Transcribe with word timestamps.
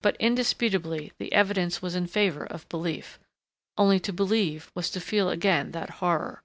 But, 0.00 0.16
indisputably, 0.18 1.12
the 1.18 1.32
evidence 1.32 1.80
was 1.80 1.94
in 1.94 2.08
favor 2.08 2.44
of 2.46 2.68
belief.... 2.68 3.20
Only 3.78 4.00
to 4.00 4.12
believe 4.12 4.72
was 4.74 4.90
to 4.90 5.00
feel 5.00 5.28
again 5.28 5.70
that 5.70 5.88
horror.... 6.02 6.42